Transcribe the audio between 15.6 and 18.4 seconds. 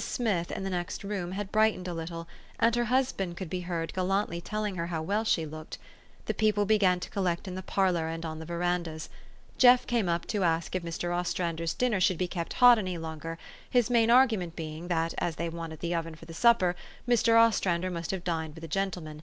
the oven for the supper, Mr. Ostrander must have